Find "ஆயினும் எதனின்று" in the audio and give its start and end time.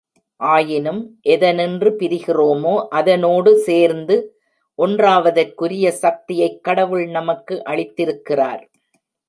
0.35-1.89